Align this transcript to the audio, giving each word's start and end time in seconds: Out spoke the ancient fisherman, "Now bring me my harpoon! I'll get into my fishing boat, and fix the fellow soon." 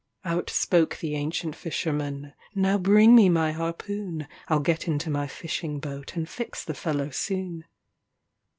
Out 0.25 0.49
spoke 0.49 0.97
the 0.97 1.13
ancient 1.15 1.55
fisherman, 1.55 2.33
"Now 2.55 2.79
bring 2.79 3.13
me 3.13 3.29
my 3.29 3.51
harpoon! 3.51 4.27
I'll 4.47 4.59
get 4.59 4.87
into 4.87 5.11
my 5.11 5.27
fishing 5.27 5.79
boat, 5.79 6.15
and 6.15 6.27
fix 6.27 6.63
the 6.65 6.73
fellow 6.73 7.11
soon." 7.11 7.65